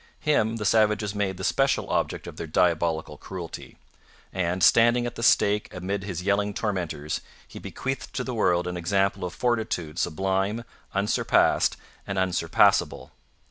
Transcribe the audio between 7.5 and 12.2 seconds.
bequeathed to the world an example of fortitude sublime, unsurpassed, and